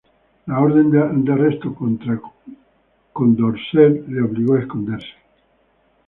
[0.47, 2.19] La orden de arresto contra
[3.13, 5.13] Condorcet le obligó a esconderse.